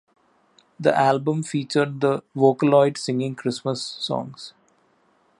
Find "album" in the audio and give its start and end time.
0.97-1.43